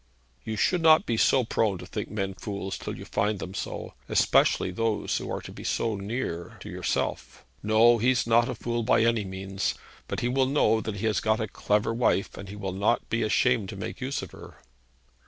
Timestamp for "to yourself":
6.61-7.45